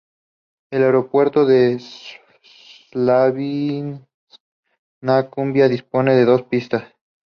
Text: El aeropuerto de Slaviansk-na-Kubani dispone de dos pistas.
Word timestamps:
El 0.71 0.81
aeropuerto 0.81 1.45
de 1.45 1.79
Slaviansk-na-Kubani 2.89 5.69
dispone 5.69 6.15
de 6.15 6.25
dos 6.25 6.41
pistas. 6.41 6.85